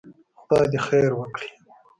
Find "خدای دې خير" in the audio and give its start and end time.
0.39-1.11